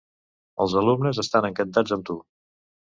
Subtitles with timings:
[0.65, 2.19] Els alumnes estan encantats amb tu!